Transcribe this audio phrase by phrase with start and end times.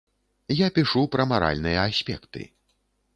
[0.65, 2.41] Я пішу пра маральныя аспекты.